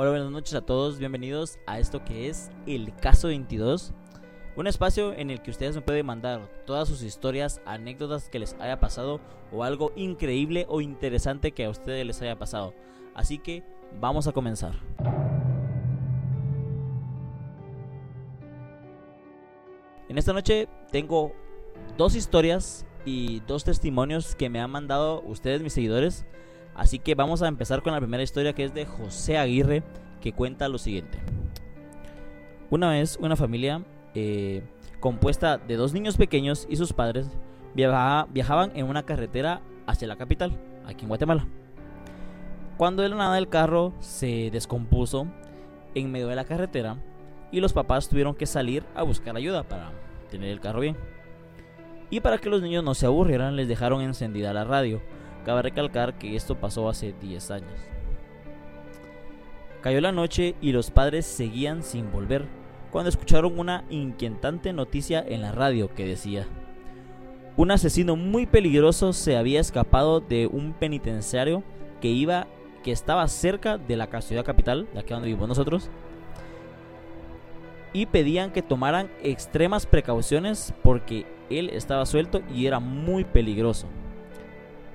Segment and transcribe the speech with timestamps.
[0.00, 3.92] Hola, buenas noches a todos, bienvenidos a esto que es el Caso 22,
[4.54, 8.54] un espacio en el que ustedes me pueden mandar todas sus historias, anécdotas que les
[8.60, 9.20] haya pasado
[9.50, 12.74] o algo increíble o interesante que a ustedes les haya pasado.
[13.12, 13.64] Así que
[14.00, 14.74] vamos a comenzar.
[20.08, 21.32] En esta noche tengo
[21.96, 26.24] dos historias y dos testimonios que me han mandado ustedes, mis seguidores.
[26.78, 29.82] Así que vamos a empezar con la primera historia que es de José Aguirre,
[30.20, 31.18] que cuenta lo siguiente.
[32.70, 33.82] Una vez una familia
[34.14, 34.62] eh,
[35.00, 37.26] compuesta de dos niños pequeños y sus padres
[37.74, 40.52] viajaban en una carretera hacia la capital,
[40.86, 41.48] aquí en Guatemala.
[42.76, 45.26] Cuando de la nada el carro se descompuso
[45.96, 46.96] en medio de la carretera
[47.50, 49.90] y los papás tuvieron que salir a buscar ayuda para
[50.30, 50.96] tener el carro bien.
[52.08, 55.02] Y para que los niños no se aburrieran, les dejaron encendida la radio.
[55.48, 57.72] Cabe recalcar que esto pasó hace 10 años.
[59.80, 62.44] Cayó la noche y los padres seguían sin volver
[62.90, 66.46] cuando escucharon una inquietante noticia en la radio que decía,
[67.56, 71.62] un asesino muy peligroso se había escapado de un penitenciario
[72.02, 72.46] que iba
[72.84, 75.88] que estaba cerca de la ciudad capital, de aquí donde vivimos nosotros,
[77.94, 83.86] y pedían que tomaran extremas precauciones porque él estaba suelto y era muy peligroso.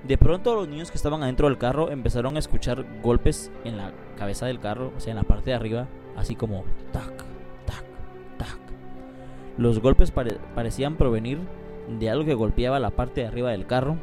[0.06, 3.92] De pronto los niños que estaban adentro del carro empezaron a escuchar golpes en la
[4.18, 7.24] cabeza del carro, o sea, en la parte de arriba, así como tac,
[7.64, 7.84] tac,
[8.36, 8.58] tac.
[9.56, 11.38] Los golpes parecían provenir
[11.98, 13.96] de algo que golpeaba la parte de arriba del carro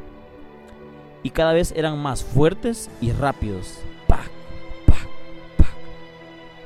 [1.22, 3.84] y cada vez eran más fuertes y rápidos.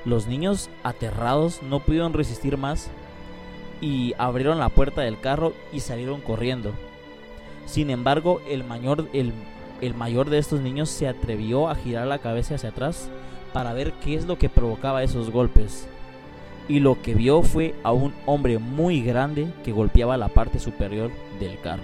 [0.06, 2.92] Los niños, aterrados, no pudieron resistir más
[3.80, 6.70] y abrieron la puerta del carro y salieron corriendo.
[7.66, 9.32] Sin embargo, el mayor, el,
[9.80, 13.10] el mayor de estos niños se atrevió a girar la cabeza hacia atrás
[13.52, 15.88] para ver qué es lo que provocaba esos golpes.
[16.68, 21.10] Y lo que vio fue a un hombre muy grande que golpeaba la parte superior
[21.38, 21.82] del carro.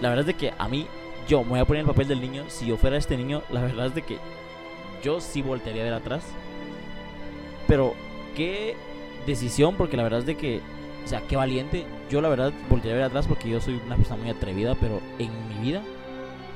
[0.00, 0.86] La verdad es de que a mí,
[1.28, 2.44] yo me voy a poner el papel del niño.
[2.48, 4.18] Si yo fuera este niño, la verdad es de que
[5.02, 6.24] yo sí voltearía a ver atrás.
[7.66, 7.94] Pero
[8.34, 8.74] qué
[9.26, 10.60] decisión, porque la verdad es de que,
[11.04, 11.84] o sea, qué valiente.
[12.10, 15.00] Yo la verdad voltearía a ver atrás porque yo soy una persona muy atrevida, pero
[15.18, 15.82] en mi vida,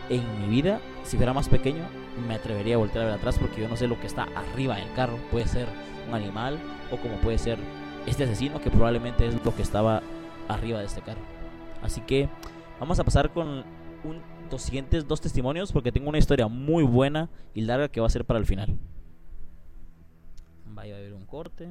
[0.09, 1.85] en mi vida, si fuera más pequeño,
[2.27, 4.77] me atrevería a voltear a ver atrás porque yo no sé lo que está arriba
[4.77, 5.19] del carro.
[5.31, 5.69] Puede ser
[6.09, 6.59] un animal
[6.91, 7.59] o como puede ser
[8.07, 10.03] este asesino que probablemente es lo que estaba
[10.49, 11.21] arriba de este carro.
[11.83, 12.29] Así que
[12.81, 13.65] vamos a pasar con
[14.05, 18.07] un los siguientes dos testimonios porque tengo una historia muy buena y larga que va
[18.07, 18.79] a ser para el final.
[20.67, 21.71] Vaya a haber un corte.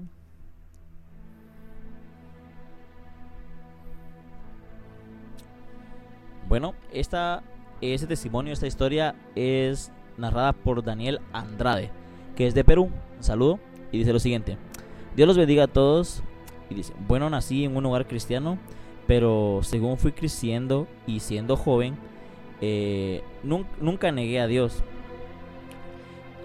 [6.47, 7.43] Bueno, esta,
[7.81, 11.91] ese testimonio, esta historia es narrada por Daniel Andrade,
[12.35, 12.89] que es de Perú.
[13.19, 13.59] Saludo
[13.91, 14.57] y dice lo siguiente.
[15.15, 16.23] Dios los bendiga a todos.
[16.69, 18.57] Y dice, bueno, nací en un hogar cristiano,
[19.07, 21.95] pero según fui creciendo y siendo joven,
[22.59, 24.83] eh, nunca, negué a Dios.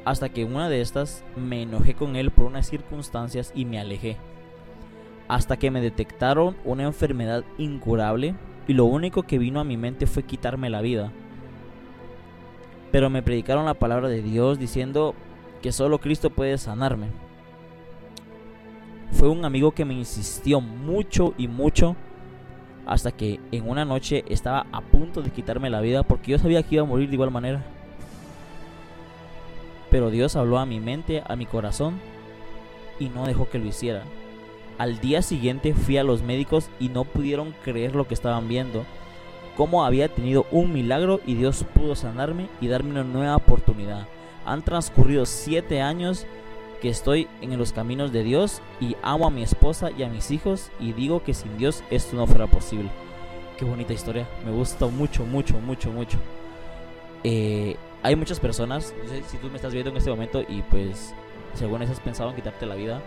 [0.05, 4.17] Hasta que una de estas me enojé con Él por unas circunstancias y me alejé.
[5.29, 8.35] Hasta que me detectaron una enfermedad incurable
[8.69, 11.13] y lo único que vino a mi mente fue quitarme la vida.
[12.91, 15.15] Pero me predicaron la palabra de Dios diciendo
[15.63, 17.09] que solo Cristo puede sanarme.
[19.13, 21.97] Fue un amigo que me insistió mucho y mucho
[22.87, 26.63] hasta que en una noche estaba a punto de quitarme la vida porque yo sabía
[26.63, 27.63] que iba a morir de igual manera.
[29.91, 32.01] Pero Dios habló a mi mente, a mi corazón
[32.99, 34.05] y no dejó que lo hiciera.
[34.83, 38.85] Al día siguiente fui a los médicos y no pudieron creer lo que estaban viendo.
[39.57, 44.09] Cómo había tenido un milagro y Dios pudo sanarme y darme una nueva oportunidad.
[44.45, 46.27] Han transcurrido siete años
[46.81, 50.33] que estoy en los caminos de Dios y amo a mi esposa y a mis
[50.33, 52.91] hijos y digo que sin Dios esto no fuera posible.
[53.59, 56.19] Qué bonita historia, me gusta mucho, mucho, mucho, mucho.
[57.23, 58.93] Eh, hay muchas personas,
[59.29, 61.15] si tú me estás viendo en este momento y pues
[61.55, 63.01] según has pensado en quitarte la vida,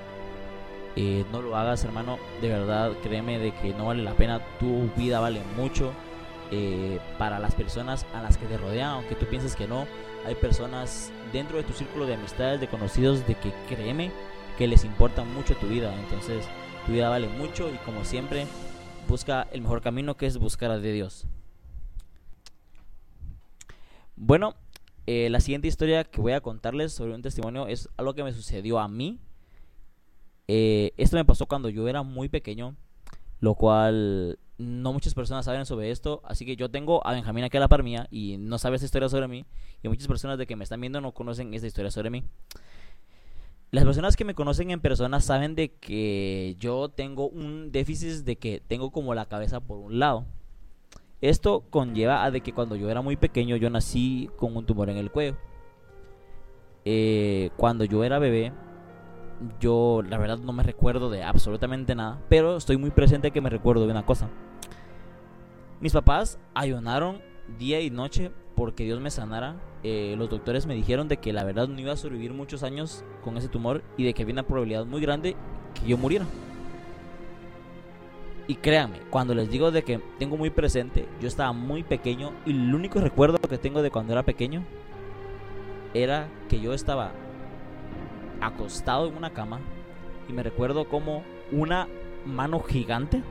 [0.95, 4.89] eh, no lo hagas hermano, de verdad créeme de que no vale la pena, tu
[4.95, 5.91] vida vale mucho
[6.51, 9.87] eh, para las personas a las que te rodean, aunque tú pienses que no,
[10.25, 14.11] hay personas dentro de tu círculo de amistades, de conocidos, de que créeme
[14.57, 15.93] que les importa mucho tu vida.
[15.99, 16.45] Entonces,
[16.85, 18.47] tu vida vale mucho y como siempre,
[19.07, 21.25] busca el mejor camino que es buscar a Dios.
[24.15, 24.55] Bueno,
[25.07, 28.31] eh, la siguiente historia que voy a contarles sobre un testimonio es algo que me
[28.31, 29.19] sucedió a mí.
[30.47, 32.75] Eh, esto me pasó cuando yo era muy pequeño,
[33.39, 37.57] lo cual no muchas personas saben sobre esto, así que yo tengo a Benjamín aquí
[37.57, 39.45] a la par mía y no sabe esta historia sobre mí,
[39.83, 42.23] y muchas personas de que me están viendo no conocen esta historia sobre mí.
[43.71, 48.37] Las personas que me conocen en persona saben de que yo tengo un déficit de
[48.37, 50.25] que tengo como la cabeza por un lado.
[51.19, 54.89] Esto conlleva a de que cuando yo era muy pequeño yo nací con un tumor
[54.89, 55.35] en el cuello.
[56.85, 58.53] Eh, cuando yo era bebé,
[59.59, 63.49] yo la verdad no me recuerdo de absolutamente nada, pero estoy muy presente que me
[63.49, 64.29] recuerdo de una cosa.
[65.79, 67.21] Mis papás ayunaron
[67.57, 69.55] día y noche porque Dios me sanara.
[69.83, 73.03] Eh, los doctores me dijeron de que la verdad no iba a sobrevivir muchos años
[73.23, 75.35] con ese tumor y de que había una probabilidad muy grande
[75.73, 76.25] que yo muriera.
[78.47, 82.51] Y créanme, cuando les digo de que tengo muy presente, yo estaba muy pequeño y
[82.51, 84.63] el único recuerdo que tengo de cuando era pequeño
[85.93, 87.11] era que yo estaba
[88.41, 89.59] acostado en una cama
[90.27, 91.87] y me recuerdo como una
[92.25, 93.21] mano gigante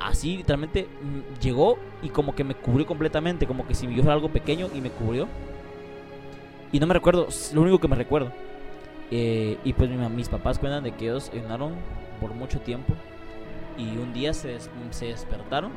[0.00, 4.14] así literalmente mm, llegó y como que me cubrió completamente, como que si yo fuera
[4.14, 5.28] algo pequeño y me cubrió.
[6.72, 8.32] Y no me recuerdo, lo único que me recuerdo.
[9.10, 11.74] Eh, y pues mis papás cuentan de que ellos ayunaron
[12.20, 12.92] por mucho tiempo
[13.78, 14.58] y un día se,
[14.90, 15.70] se despertaron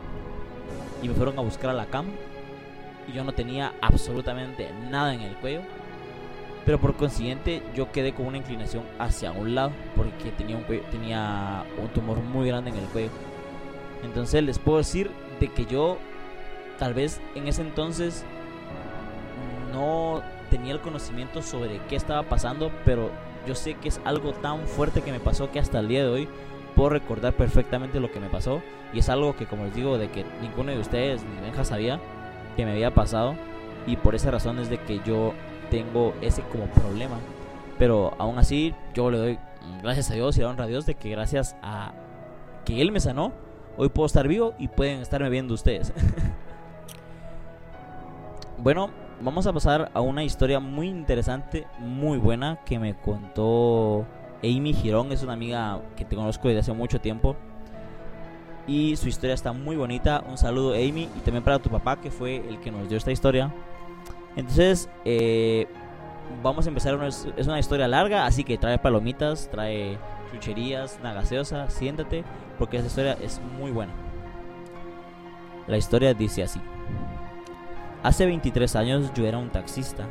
[1.03, 2.09] y me fueron a buscar a la cama
[3.07, 5.61] y yo no tenía absolutamente nada en el cuello.
[6.65, 11.63] Pero por consiguiente yo quedé con una inclinación hacia un lado porque tenía un, tenía
[11.81, 13.09] un tumor muy grande en el cuello.
[14.03, 15.97] Entonces les puedo decir de que yo
[16.77, 18.23] tal vez en ese entonces
[19.73, 23.09] no tenía el conocimiento sobre qué estaba pasando, pero
[23.47, 26.09] yo sé que es algo tan fuerte que me pasó que hasta el día de
[26.09, 26.27] hoy
[26.75, 28.61] puedo recordar perfectamente lo que me pasó
[28.93, 31.99] y es algo que como les digo de que ninguno de ustedes ni Benja sabía
[32.55, 33.35] que me había pasado
[33.85, 35.33] y por esa razón es de que yo
[35.69, 37.17] tengo ese como problema.
[37.77, 39.39] Pero aún así yo le doy
[39.81, 41.93] gracias a Dios y a honra a Dios de que gracias a
[42.65, 43.31] que Él me sanó,
[43.81, 45.93] Hoy puedo estar vivo y pueden estarme viendo ustedes.
[48.57, 48.89] bueno,
[49.21, 54.05] vamos a pasar a una historia muy interesante, muy buena, que me contó
[54.43, 55.13] Amy Girón.
[55.13, 57.37] Es una amiga que te conozco desde hace mucho tiempo.
[58.67, 60.25] Y su historia está muy bonita.
[60.29, 63.13] Un saludo Amy y también para tu papá que fue el que nos dio esta
[63.13, 63.49] historia.
[64.35, 65.67] Entonces, eh,
[66.43, 66.97] vamos a empezar.
[67.03, 69.97] es una historia larga, así que trae palomitas, trae
[70.31, 72.23] chucherías, una gaseosa, siéntate,
[72.57, 73.93] porque esa historia es muy buena.
[75.67, 76.59] La historia dice así.
[78.01, 80.07] Hace 23 años yo era un taxista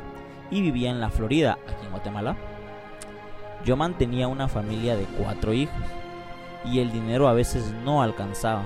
[0.51, 2.37] y vivía en la Florida, aquí en Guatemala.
[3.65, 5.75] Yo mantenía una familia de cuatro hijos
[6.63, 8.63] y el dinero a veces no alcanzaba.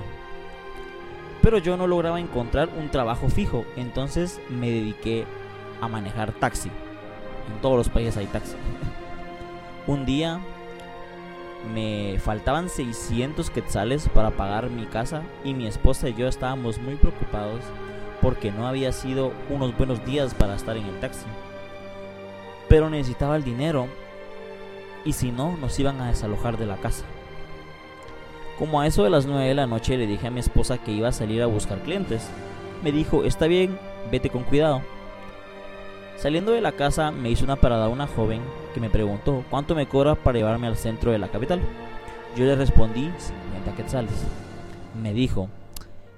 [1.42, 5.26] Pero yo no lograba encontrar un trabajo fijo, entonces me dediqué
[5.80, 6.68] a manejar taxi.
[6.68, 8.56] En todos los países hay taxi.
[9.86, 10.40] un día
[11.72, 16.96] me faltaban 600 quetzales para pagar mi casa y mi esposa y yo estábamos muy
[16.96, 17.60] preocupados
[18.20, 21.26] porque no había sido unos buenos días para estar en el taxi.
[22.68, 23.86] Pero necesitaba el dinero
[25.04, 27.04] y si no nos iban a desalojar de la casa.
[28.58, 30.92] Como a eso de las 9 de la noche le dije a mi esposa que
[30.92, 32.28] iba a salir a buscar clientes.
[32.82, 33.78] Me dijo, está bien,
[34.10, 34.82] vete con cuidado.
[36.16, 38.40] Saliendo de la casa me hizo una parada una joven
[38.72, 41.60] que me preguntó cuánto me cobra para llevarme al centro de la capital.
[42.36, 44.24] Yo le respondí 50 quetzales.
[45.00, 45.48] Me dijo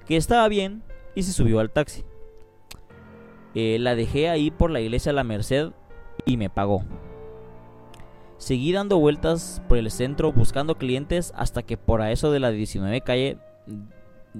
[0.07, 0.83] que estaba bien
[1.15, 2.05] y se subió al taxi.
[3.55, 5.71] Eh, la dejé ahí por la iglesia La Merced
[6.25, 6.83] y me pagó.
[8.37, 12.51] Seguí dando vueltas por el centro buscando clientes hasta que por a eso de la
[12.51, 13.37] 19 calle,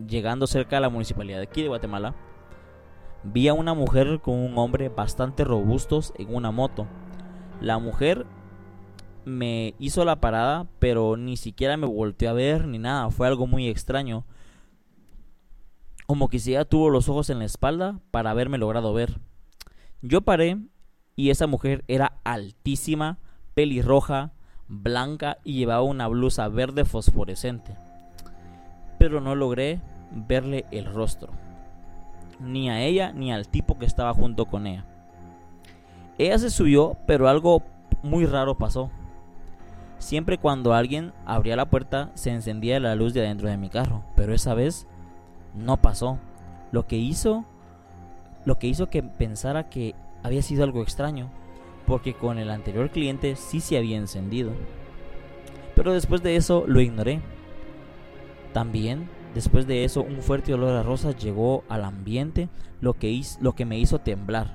[0.08, 2.14] llegando cerca de la municipalidad de aquí de Guatemala,
[3.34, 6.88] vi a una mujer con un hombre bastante robustos en una moto.
[7.62, 8.26] La mujer
[9.26, 13.10] me hizo la parada, pero ni siquiera me volteó a ver ni nada.
[13.12, 14.26] Fue algo muy extraño.
[16.06, 19.20] Como que si ella tuvo los ojos en la espalda para haberme logrado ver.
[20.02, 20.58] Yo paré
[21.18, 23.20] y esa mujer era altísima,
[23.56, 24.32] pelirroja,
[24.70, 27.76] blanca y llevaba una blusa verde fosforescente.
[29.00, 29.82] Pero no logré
[30.12, 31.47] verle el rostro
[32.40, 34.86] ni a ella ni al tipo que estaba junto con ella.
[36.18, 37.64] Ella se subió, pero algo
[38.04, 38.90] muy raro pasó.
[40.00, 44.04] Siempre cuando alguien abría la puerta se encendía la luz de adentro de mi carro,
[44.16, 44.88] pero esa vez
[45.56, 46.20] no pasó.
[46.72, 47.46] Lo que hizo
[48.48, 51.30] lo que hizo que pensara que había sido algo extraño,
[51.86, 54.54] porque con el anterior cliente sí se había encendido.
[55.76, 57.20] Pero después de eso lo ignoré.
[58.54, 62.50] También Después de eso, un fuerte olor a rosas llegó al ambiente,
[62.82, 64.48] lo que, lo que me hizo temblar.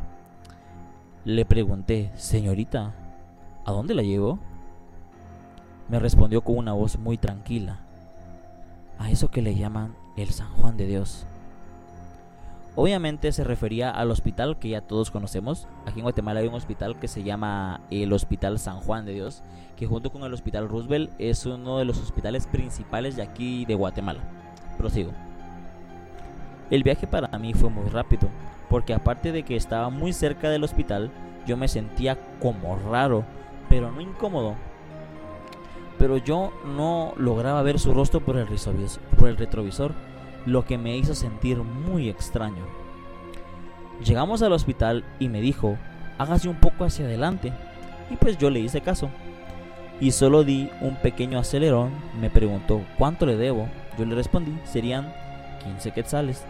[1.24, 2.92] Le pregunté, señorita,
[3.64, 4.40] ¿a dónde la llevo?
[5.88, 7.78] Me respondió con una voz muy tranquila,
[8.98, 11.28] a eso que le llaman el San Juan de Dios.
[12.74, 15.68] Obviamente se refería al hospital que ya todos conocemos.
[15.86, 19.44] Aquí en Guatemala hay un hospital que se llama el Hospital San Juan de Dios,
[19.76, 23.76] que junto con el Hospital Roosevelt es uno de los hospitales principales de aquí de
[23.76, 24.41] Guatemala.
[24.78, 25.12] Prosigo.
[26.70, 28.28] El viaje para mí fue muy rápido,
[28.68, 31.10] porque aparte de que estaba muy cerca del hospital,
[31.46, 33.24] yo me sentía como raro,
[33.68, 34.54] pero no incómodo.
[35.98, 38.46] Pero yo no lograba ver su rostro por el
[39.18, 39.92] por el retrovisor
[40.46, 42.64] lo que me hizo sentir muy extraño.
[44.04, 45.76] Llegamos al hospital y me dijo,
[46.18, 47.52] hágase un poco hacia adelante.
[48.10, 49.10] Y pues yo le hice caso.
[50.00, 51.92] Y solo di un pequeño acelerón.
[52.20, 53.68] Me preguntó, ¿cuánto le debo?
[53.98, 55.12] Yo le respondí, serían
[55.64, 56.44] 15 quetzales.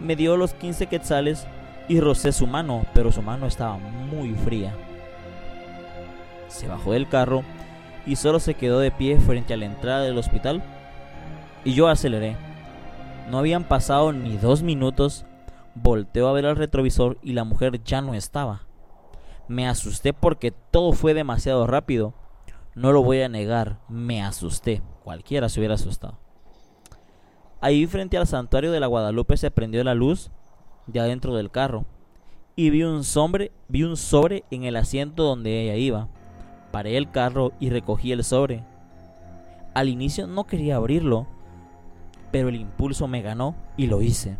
[0.00, 1.46] Me dio los 15 quetzales
[1.88, 4.74] y rocé su mano, pero su mano estaba muy fría.
[6.48, 7.42] Se bajó del carro
[8.06, 10.62] y solo se quedó de pie frente a la entrada del hospital.
[11.64, 12.36] Y yo aceleré.
[13.30, 15.26] No habían pasado ni dos minutos,
[15.74, 18.62] volteó a ver al retrovisor y la mujer ya no estaba.
[19.48, 22.14] Me asusté porque todo fue demasiado rápido.
[22.74, 24.82] No lo voy a negar, me asusté.
[25.02, 26.18] Cualquiera se hubiera asustado.
[27.60, 30.30] Ahí frente al santuario de la Guadalupe se prendió la luz
[30.86, 31.86] de adentro del carro
[32.54, 36.08] y vi un sobre, vi un sobre en el asiento donde ella iba.
[36.70, 38.64] Paré el carro y recogí el sobre.
[39.74, 41.26] Al inicio no quería abrirlo,
[42.30, 44.38] pero el impulso me ganó y lo hice.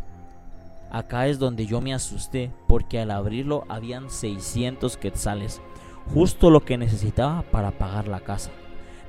[0.91, 5.61] Acá es donde yo me asusté porque al abrirlo habían 600 quetzales,
[6.13, 8.51] justo lo que necesitaba para pagar la casa.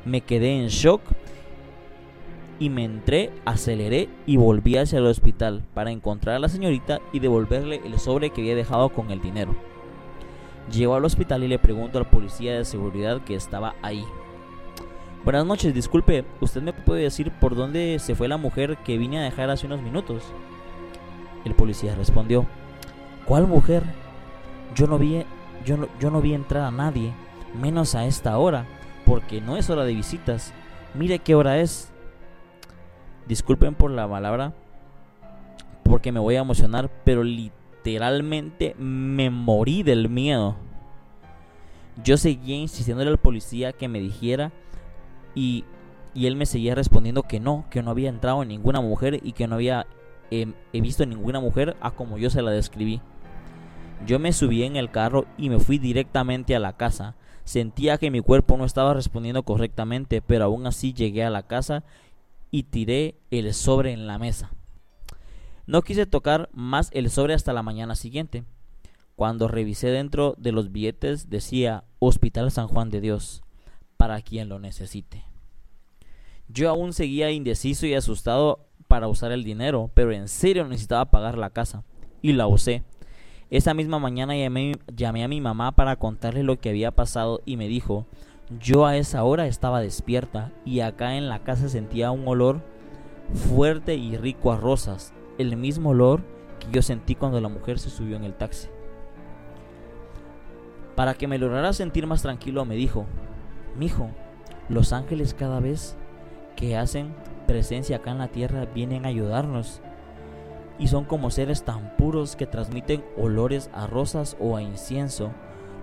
[0.04, 1.02] Me quedé en shock
[2.58, 7.20] y me entré, aceleré y volví hacia el hospital para encontrar a la señorita y
[7.20, 9.54] devolverle el sobre que había dejado con el dinero.
[10.72, 14.04] Llego al hospital y le pregunto al policía de seguridad que estaba ahí.
[15.24, 19.18] Buenas noches, disculpe, ¿usted me puede decir por dónde se fue la mujer que vine
[19.18, 20.22] a dejar hace unos minutos?
[21.44, 22.46] El policía respondió,
[23.24, 23.82] ¿cuál mujer?
[24.74, 25.24] Yo no vi,
[25.64, 27.12] yo no, yo no vi entrar a nadie,
[27.60, 28.66] menos a esta hora,
[29.06, 30.52] porque no es hora de visitas.
[30.94, 31.92] Mire qué hora es.
[33.28, 34.54] Disculpen por la palabra,
[35.82, 40.56] porque me voy a emocionar, pero literalmente me morí del miedo.
[42.02, 44.50] Yo seguía insistiéndole al policía que me dijera
[45.34, 45.66] y,
[46.14, 49.46] él me seguía respondiendo que no, que no había entrado en ninguna mujer y que
[49.46, 49.86] no había
[50.30, 53.02] eh, visto ninguna mujer a como yo se la describí.
[54.06, 57.14] Yo me subí en el carro y me fui directamente a la casa.
[57.44, 61.84] Sentía que mi cuerpo no estaba respondiendo correctamente, pero aún así llegué a la casa
[62.50, 64.52] y tiré el sobre en la mesa.
[65.66, 68.44] No quise tocar más el sobre hasta la mañana siguiente.
[69.16, 73.42] Cuando revisé dentro de los billetes decía Hospital San Juan de Dios,
[73.96, 75.24] para quien lo necesite.
[76.48, 81.36] Yo aún seguía indeciso y asustado para usar el dinero, pero en serio necesitaba pagar
[81.36, 81.84] la casa.
[82.22, 82.82] Y la usé.
[83.50, 87.56] Esa misma mañana llamé, llamé, a mi mamá para contarle lo que había pasado y
[87.56, 88.06] me dijo,
[88.50, 92.62] yo a esa hora estaba despierta y acá en la casa sentía un olor
[93.34, 96.22] fuerte y rico a rosas, el mismo olor
[96.58, 98.68] que yo sentí cuando la mujer se subió en el taxi.
[100.96, 103.06] Para que me lograra sentir más tranquilo me dijo,
[103.76, 104.10] mijo,
[104.68, 105.96] los ángeles cada vez
[106.56, 107.14] que hacen
[107.46, 109.80] presencia acá en la tierra vienen a ayudarnos.
[110.78, 115.32] Y son como seres tan puros que transmiten olores a rosas o a incienso.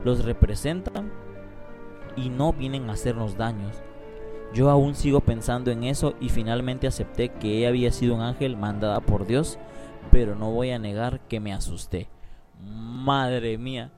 [0.03, 1.11] Los representan
[2.15, 3.81] y no vienen a hacernos daños.
[4.53, 8.55] Yo aún sigo pensando en eso y finalmente acepté que ella había sido un ángel
[8.55, 9.59] mandada por Dios,
[10.11, 12.07] pero no voy a negar que me asusté.
[12.61, 13.91] Madre mía.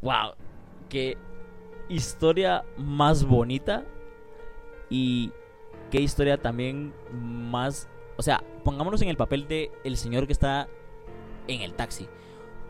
[0.00, 0.34] Wow,
[0.88, 1.18] qué
[1.88, 3.84] historia más bonita
[4.90, 5.32] y
[5.90, 7.88] qué historia también más...
[8.16, 10.68] O sea, pongámonos en el papel de el señor que está
[11.46, 12.08] en el taxi.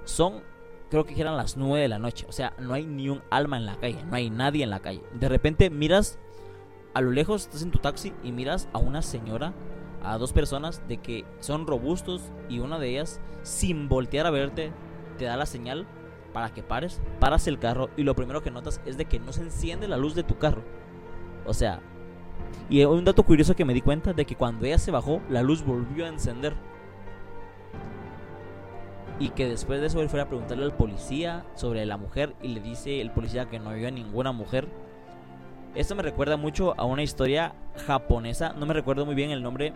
[0.04, 0.42] Son,
[0.90, 2.26] creo que eran las 9 de la noche.
[2.28, 4.80] O sea, no hay ni un alma en la calle, no hay nadie en la
[4.80, 5.02] calle.
[5.14, 6.18] De repente miras
[6.94, 9.52] a lo lejos, estás en tu taxi y miras a una señora,
[10.02, 14.72] a dos personas de que son robustos y una de ellas, sin voltear a verte,
[15.16, 15.86] te da la señal
[16.32, 17.00] para que pares.
[17.20, 19.96] Paras el carro y lo primero que notas es de que no se enciende la
[19.96, 20.62] luz de tu carro.
[21.46, 21.80] O sea,
[22.68, 25.42] y un dato curioso que me di cuenta de que cuando ella se bajó, la
[25.42, 26.54] luz volvió a encender.
[29.18, 32.48] Y que después de eso él fue a preguntarle al policía sobre la mujer y
[32.48, 34.68] le dice el policía que no había ninguna mujer.
[35.74, 37.54] Esto me recuerda mucho a una historia
[37.86, 39.72] japonesa, no me recuerdo muy bien el nombre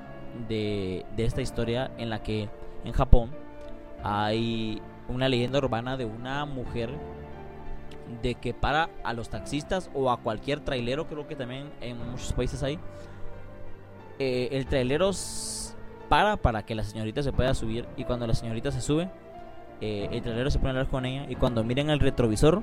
[0.48, 2.48] de, de esta historia en la que
[2.84, 3.30] en Japón
[4.02, 6.90] hay una leyenda urbana de una mujer
[8.22, 12.32] de que para a los taxistas o a cualquier trailero, creo que también en muchos
[12.32, 12.78] países hay,
[14.18, 15.10] eh, el trailero
[16.08, 19.10] para para que la señorita se pueda subir y cuando la señorita se sube,
[19.82, 22.62] eh, el trailero se pone a hablar con ella y cuando miren el retrovisor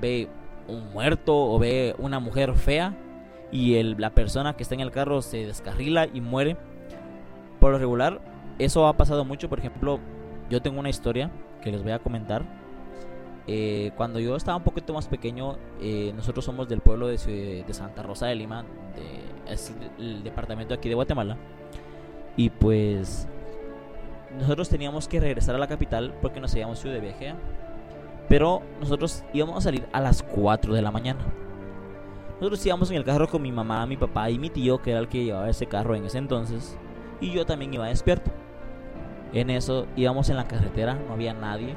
[0.00, 0.28] ve
[0.68, 2.94] un muerto o ve una mujer fea
[3.50, 6.56] y el, la persona que está en el carro se descarrila y muere.
[7.58, 8.20] Por lo regular,
[8.60, 9.48] eso ha pasado mucho.
[9.48, 9.98] Por ejemplo,
[10.48, 11.28] yo tengo una historia
[11.60, 12.44] que les voy a comentar.
[13.48, 17.74] Eh, cuando yo estaba un poquito más pequeño, eh, nosotros somos del pueblo de, de
[17.74, 18.62] Santa Rosa de Lima,
[18.94, 21.36] de, es el departamento aquí de Guatemala.
[22.36, 23.26] Y pues
[24.38, 27.34] nosotros teníamos que regresar a la capital porque nos habíamos ido de viaje.
[28.28, 31.20] Pero nosotros íbamos a salir a las 4 de la mañana.
[32.40, 35.00] Nosotros íbamos en el carro con mi mamá, mi papá y mi tío, que era
[35.00, 36.76] el que llevaba ese carro en ese entonces.
[37.20, 38.30] Y yo también iba despierto.
[39.32, 41.76] En eso íbamos en la carretera, no había nadie.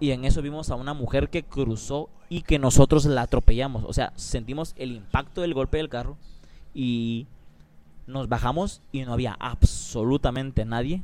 [0.00, 3.84] Y en eso vimos a una mujer que cruzó y que nosotros la atropellamos.
[3.84, 6.16] O sea, sentimos el impacto del golpe del carro
[6.74, 7.26] y
[8.08, 11.02] nos bajamos y no había absolutamente nadie.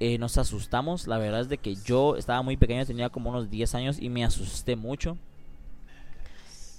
[0.00, 3.50] Eh, nos asustamos, la verdad es de que yo estaba muy pequeño, tenía como unos
[3.50, 5.16] 10 años y me asusté mucho.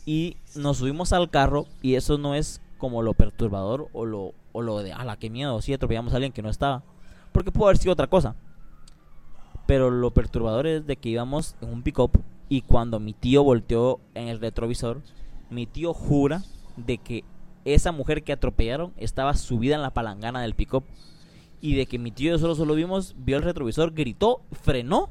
[0.05, 4.61] Y nos subimos al carro y eso no es como lo perturbador o lo, o
[4.61, 6.83] lo de, a la que miedo, si atropellamos a alguien que no estaba.
[7.31, 8.35] Porque pudo haber sido otra cosa.
[9.67, 12.11] Pero lo perturbador es de que íbamos en un pick-up
[12.49, 15.01] y cuando mi tío volteó en el retrovisor,
[15.49, 16.43] mi tío jura
[16.75, 17.23] de que
[17.65, 20.83] esa mujer que atropellaron estaba subida en la palangana del pick-up.
[21.61, 25.09] Y de que mi tío solo solo vimos, vio el retrovisor, gritó, frenó.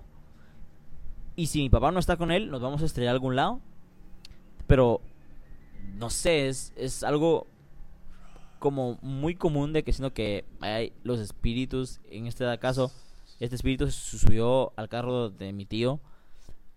[1.34, 3.60] Y si mi papá no está con él, nos vamos a estrellar a algún lado.
[4.66, 5.00] Pero,
[5.94, 7.46] no sé, es, es algo
[8.58, 12.92] como muy común de que sino que hay los espíritus, en este caso,
[13.40, 16.00] este espíritu subió al carro de mi tío.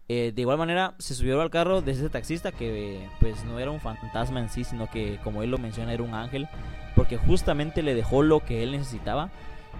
[0.08, 3.72] Eh, de igual manera, se subió al carro de ese taxista que pues no era
[3.72, 6.48] un fantasma en sí, sino que como él lo menciona era un ángel,
[6.96, 9.30] porque justamente le dejó lo que él necesitaba.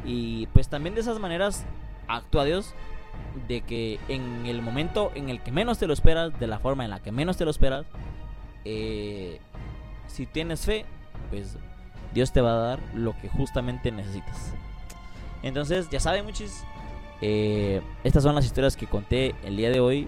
[0.04, 1.66] Y pues también de esas maneras
[2.08, 2.74] actúa Dios,
[3.48, 6.84] de que en el momento en el que menos te lo esperas, de la forma
[6.84, 7.86] en la que menos te lo esperas,
[8.66, 9.40] eh,
[10.08, 10.86] si tienes fe,
[11.30, 11.58] pues
[12.14, 14.54] Dios te va a dar lo que justamente necesitas.
[15.44, 16.64] Entonces, ya saben, muchis,
[17.22, 20.08] eh, estas son las historias que conté el día de hoy.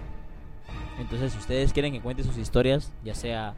[0.98, 3.54] Entonces, si ustedes quieren que cuente sus historias, ya sea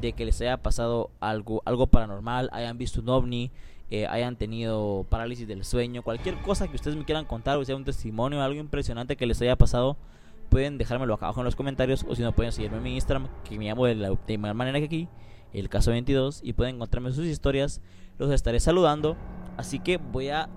[0.00, 3.50] de que les haya pasado algo, algo paranormal, hayan visto un ovni,
[3.90, 7.76] eh, hayan tenido parálisis del sueño, cualquier cosa que ustedes me quieran contar, o sea
[7.76, 9.96] un testimonio, algo impresionante que les haya pasado,
[10.48, 13.28] pueden dejármelo acá abajo en los comentarios, o si no pueden seguirme en mi Instagram,
[13.44, 15.08] que me llamo de la misma manera que aquí
[15.52, 17.80] el caso 22 y pueden encontrarme sus historias.
[18.18, 19.16] Los estaré saludando.
[19.56, 20.48] Así que voy a,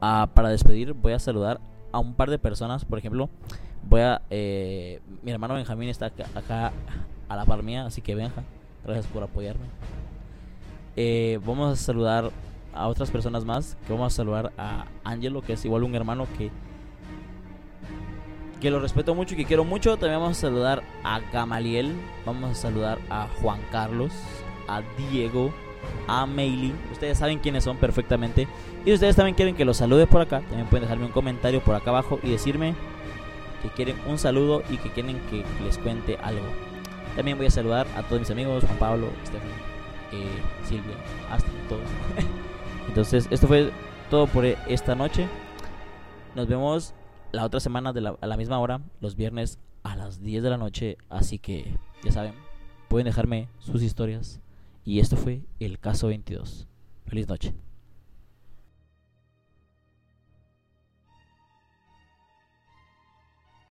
[0.00, 1.60] para despedir, voy a saludar
[1.92, 2.84] a un par de personas.
[2.84, 3.28] Por ejemplo,
[3.88, 4.22] voy a...
[4.30, 6.72] Eh, mi hermano Benjamín está acá,
[7.28, 8.42] a la par mía, así que Benja,
[8.84, 9.66] gracias por apoyarme.
[10.96, 12.30] Eh, vamos a saludar
[12.74, 13.76] a otras personas más.
[13.86, 16.50] Que vamos a saludar a Angelo, que es igual un hermano que
[18.60, 19.96] que lo respeto mucho y que quiero mucho.
[19.96, 21.94] También vamos a saludar a Gamaliel,
[22.26, 24.12] vamos a saludar a Juan Carlos,
[24.66, 25.52] a Diego,
[26.06, 26.72] a Meili.
[26.92, 28.48] Ustedes saben quiénes son perfectamente.
[28.82, 31.60] Y si ustedes también quieren que los salude por acá, también pueden dejarme un comentario
[31.60, 32.74] por acá abajo y decirme
[33.62, 36.46] que quieren un saludo y que quieren que les cuente algo.
[37.16, 39.48] También voy a saludar a todos mis amigos, Juan Pablo, Estefan,
[40.12, 40.94] eh, Silvia,
[41.30, 41.82] hasta todos.
[42.88, 43.72] Entonces, esto fue
[44.10, 45.26] todo por esta noche.
[46.34, 46.94] Nos vemos
[47.32, 50.50] la otra semana de la, a la misma hora, los viernes a las 10 de
[50.50, 50.96] la noche.
[51.08, 52.34] Así que, ya saben,
[52.88, 54.40] pueden dejarme sus historias.
[54.88, 56.66] Y esto fue el caso 22.
[57.04, 57.52] Feliz noche.